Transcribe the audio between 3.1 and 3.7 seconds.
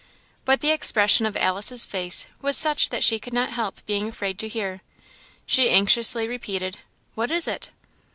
could not